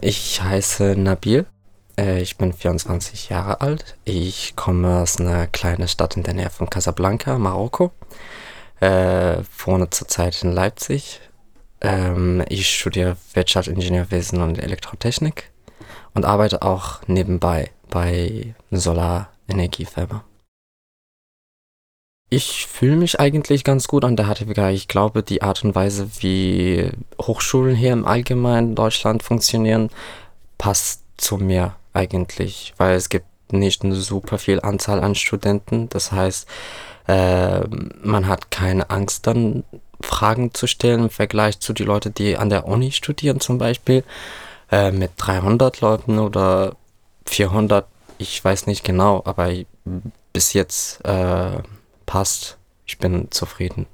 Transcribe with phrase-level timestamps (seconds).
[0.00, 1.46] ich heiße Nabil.
[1.98, 3.96] Äh, ich bin 24 Jahre alt.
[4.04, 7.92] Ich komme aus einer kleinen Stadt in der Nähe von Casablanca, Marokko.
[8.80, 11.20] Äh, wohne zurzeit in Leipzig.
[11.80, 15.50] Ähm, ich studiere Wirtschaftsingenieurwesen und Elektrotechnik
[16.14, 20.24] und arbeite auch nebenbei bei Solarenergiefirma.
[22.32, 24.70] Ich fühle mich eigentlich ganz gut an der HTWK.
[24.70, 26.88] Ich glaube, die Art und Weise, wie
[27.20, 29.90] Hochschulen hier im Allgemeinen in Deutschland funktionieren,
[30.56, 35.88] passt zu mir eigentlich, weil es gibt nicht eine super viel Anzahl an Studenten.
[35.88, 36.46] Das heißt,
[37.08, 37.66] äh,
[38.02, 39.64] man hat keine Angst dann
[40.00, 44.04] Fragen zu stellen im Vergleich zu den Leuten, die an der Uni studieren zum Beispiel,
[44.70, 46.76] äh, mit 300 Leuten oder
[47.26, 47.86] 400,
[48.18, 49.50] ich weiß nicht genau, aber
[50.32, 51.58] bis jetzt äh,
[52.10, 52.58] passt.
[52.86, 53.86] Ich bin zufrieden.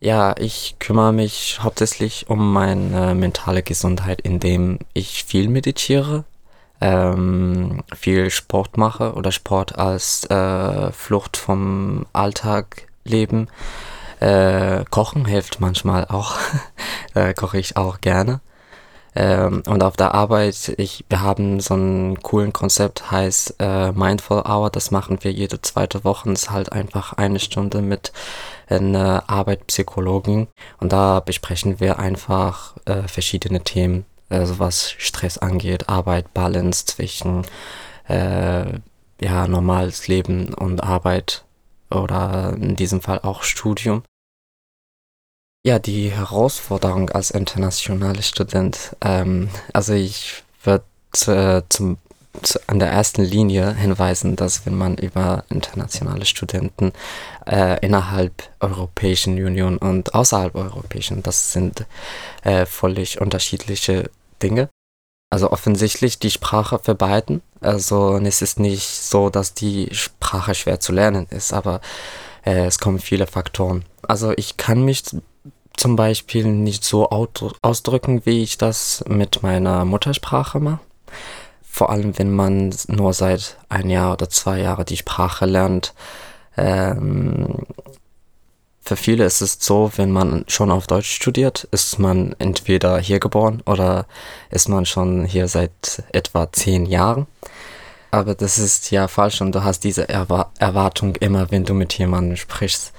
[0.00, 6.24] Ja, ich kümmere mich hauptsächlich um meine mentale Gesundheit, indem ich viel meditiere,
[6.82, 13.48] ähm, viel Sport mache oder Sport als äh, Flucht vom Alltag leben.
[14.20, 16.36] Äh, Kochen hilft manchmal auch.
[17.14, 18.40] äh, koche ich auch gerne.
[19.14, 24.42] Ähm, und auf der Arbeit, ich, wir haben so einen coolen Konzept, heißt äh, Mindful
[24.46, 24.70] Hour.
[24.70, 26.28] Das machen wir jede zweite Woche.
[26.30, 28.12] Das ist halt einfach eine Stunde mit
[28.68, 30.48] einer Arbeitspsychologin.
[30.78, 37.44] Und da besprechen wir einfach äh, verschiedene Themen, also was Stress angeht, Arbeit, Balance zwischen
[38.08, 38.64] äh,
[39.20, 41.44] ja, normales Leben und Arbeit
[41.90, 44.02] oder in diesem Fall auch Studium.
[45.62, 50.84] Ja, die Herausforderung als internationaler Student, ähm, also ich würde
[51.26, 51.98] äh, zum
[52.42, 56.92] zu, an der ersten Linie hinweisen, dass wenn man über internationale Studenten
[57.46, 61.86] äh, innerhalb Europäischen Union und außerhalb Europäischen, das sind
[62.42, 64.10] äh, völlig unterschiedliche
[64.42, 64.68] Dinge.
[65.30, 67.42] Also offensichtlich die Sprache für beiden.
[67.60, 71.80] Also es ist nicht so, dass die Sprache schwer zu lernen ist, aber
[72.44, 73.84] äh, es kommen viele Faktoren.
[74.02, 75.02] Also ich kann mich
[75.80, 80.80] zum Beispiel nicht so ausdrücken, wie ich das mit meiner Muttersprache mache.
[81.62, 85.94] Vor allem, wenn man nur seit ein Jahr oder zwei Jahren die Sprache lernt.
[86.58, 87.60] Ähm,
[88.82, 93.18] für viele ist es so, wenn man schon auf Deutsch studiert, ist man entweder hier
[93.18, 94.04] geboren oder
[94.50, 97.26] ist man schon hier seit etwa zehn Jahren.
[98.10, 101.96] Aber das ist ja falsch und du hast diese Erwa Erwartung immer, wenn du mit
[101.96, 102.92] jemandem sprichst.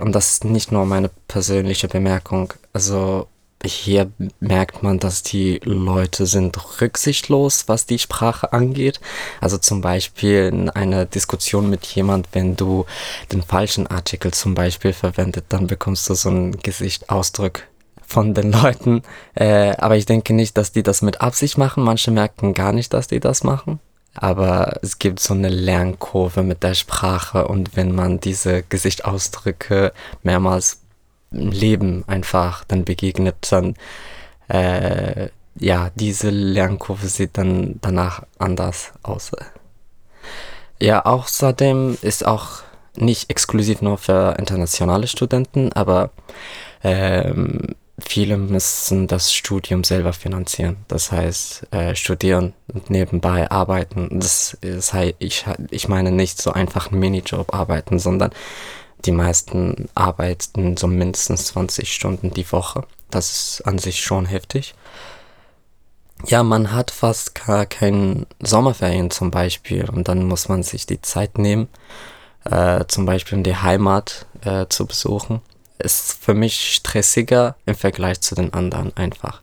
[0.00, 2.52] Und das ist nicht nur meine persönliche Bemerkung.
[2.72, 3.28] Also
[3.66, 4.10] hier
[4.40, 9.00] merkt man, dass die Leute sind rücksichtslos, was die Sprache angeht.
[9.40, 12.84] Also zum Beispiel in einer Diskussion mit jemand, wenn du
[13.32, 17.62] den falschen Artikel zum Beispiel verwendet, dann bekommst du so einen Gesichtsausdruck
[18.06, 19.02] von den Leuten.
[19.34, 21.84] Äh, aber ich denke nicht, dass die das mit Absicht machen.
[21.84, 23.80] Manche merken gar nicht, dass die das machen.
[24.14, 29.92] Aber es gibt so eine Lernkurve mit der Sprache und wenn man diese Gesichtsausdrücke
[30.22, 30.80] mehrmals
[31.32, 33.74] im Leben einfach dann begegnet, dann
[34.48, 39.32] äh, ja, diese Lernkurve sieht dann danach anders aus.
[40.80, 42.62] Ja, außerdem ist auch
[42.96, 46.10] nicht exklusiv nur für internationale Studenten, aber
[46.82, 50.76] ähm, viele müssen das Studium selber finanzieren.
[50.88, 54.08] Das heißt, äh, studieren und nebenbei arbeiten.
[54.20, 58.30] Das, das heißt, ich, ich meine nicht so einfach einen Minijob arbeiten, sondern
[59.04, 62.86] die meisten arbeiten so mindestens 20 Stunden die Woche.
[63.10, 64.74] Das ist an sich schon heftig.
[66.26, 71.02] Ja, man hat fast gar keine Sommerferien zum Beispiel und dann muss man sich die
[71.02, 71.68] Zeit nehmen,
[72.44, 75.42] äh, zum Beispiel in die Heimat äh, zu besuchen.
[75.78, 79.42] Ist für mich stressiger im Vergleich zu den anderen einfach.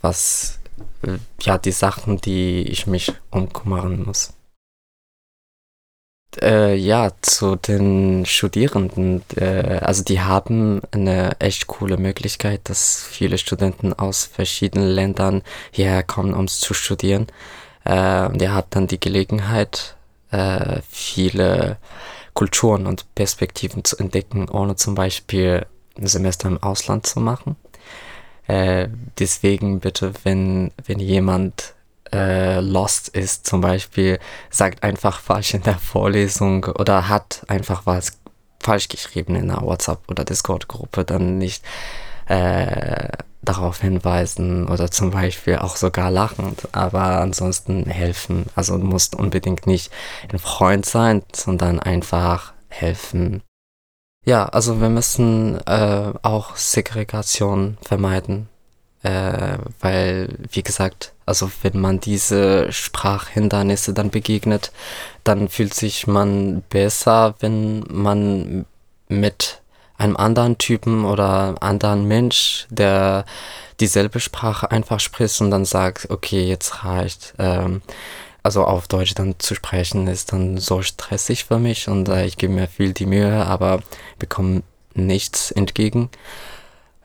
[0.00, 0.58] Was,
[1.02, 4.34] äh, ja, die Sachen, die ich mich umkümmern muss.
[6.42, 9.22] Äh, ja, zu den Studierenden.
[9.36, 16.02] Äh, also die haben eine echt coole Möglichkeit, dass viele Studenten aus verschiedenen Ländern hierher
[16.02, 17.26] kommen, um zu studieren.
[17.84, 19.96] Äh, und ihr habt dann die Gelegenheit,
[20.30, 21.78] äh, viele
[22.38, 25.66] Kulturen und Perspektiven zu entdecken, ohne zum Beispiel
[25.98, 27.56] ein Semester im Ausland zu machen.
[28.46, 28.86] Äh,
[29.18, 31.74] deswegen bitte, wenn, wenn jemand
[32.12, 34.20] äh, lost ist, zum Beispiel,
[34.50, 38.20] sagt einfach falsch in der Vorlesung oder hat einfach was
[38.60, 41.64] falsch geschrieben in einer WhatsApp- oder Discord-Gruppe, dann nicht
[42.28, 43.08] äh,
[43.42, 48.46] darauf hinweisen oder zum Beispiel auch sogar lachend, aber ansonsten helfen.
[48.54, 49.90] Also du musst unbedingt nicht
[50.30, 53.42] ein Freund sein, sondern einfach helfen.
[54.26, 58.48] Ja, also wir müssen äh, auch Segregation vermeiden
[59.04, 64.72] Äh, weil, wie gesagt, also wenn man diese Sprachhindernisse dann begegnet,
[65.22, 68.66] dann fühlt sich man besser, wenn man
[69.08, 69.62] mit
[69.98, 73.24] einem anderen Typen oder anderen Mensch, der
[73.80, 77.34] dieselbe Sprache einfach spricht und dann sagt, okay, jetzt reicht.
[77.38, 77.82] Ähm,
[78.42, 82.38] also auf Deutsch dann zu sprechen ist dann so stressig für mich und äh, ich
[82.38, 83.82] gebe mir viel die Mühe, aber
[84.18, 84.62] bekomme
[84.94, 86.08] nichts entgegen.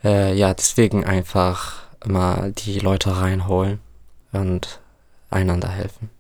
[0.04, 3.80] Äh, ja, deswegen einfach mal die Leute reinholen
[4.31, 4.80] und
[5.31, 6.12] einander helfen.